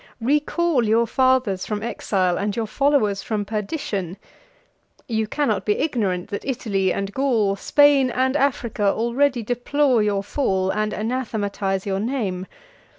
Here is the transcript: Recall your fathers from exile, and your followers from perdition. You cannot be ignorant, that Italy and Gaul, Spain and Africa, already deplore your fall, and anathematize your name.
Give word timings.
Recall 0.19 0.83
your 0.87 1.05
fathers 1.05 1.67
from 1.67 1.83
exile, 1.83 2.35
and 2.35 2.55
your 2.55 2.65
followers 2.65 3.21
from 3.21 3.45
perdition. 3.45 4.17
You 5.07 5.27
cannot 5.27 5.63
be 5.63 5.77
ignorant, 5.77 6.31
that 6.31 6.43
Italy 6.43 6.91
and 6.91 7.13
Gaul, 7.13 7.55
Spain 7.55 8.09
and 8.09 8.35
Africa, 8.35 8.91
already 8.91 9.43
deplore 9.43 10.01
your 10.01 10.23
fall, 10.23 10.71
and 10.73 10.91
anathematize 10.91 11.85
your 11.85 11.99
name. 11.99 12.47